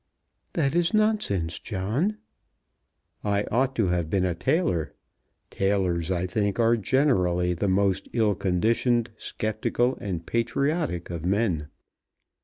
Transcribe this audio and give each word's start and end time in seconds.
"That 0.53 0.73
is 0.73 0.95
nonsense, 0.95 1.59
John." 1.59 2.17
"I 3.23 3.43
ought 3.51 3.75
to 3.75 3.89
have 3.89 4.09
been 4.09 4.25
a 4.25 4.33
tailor. 4.33 4.95
Tailors, 5.51 6.09
I 6.09 6.25
think, 6.25 6.57
are 6.57 6.75
generally 6.75 7.53
the 7.53 7.67
most 7.69 8.07
ill 8.11 8.33
conditioned, 8.33 9.11
sceptical, 9.17 9.99
and 10.01 10.25
patriotic 10.25 11.11
of 11.11 11.23
men. 11.23 11.67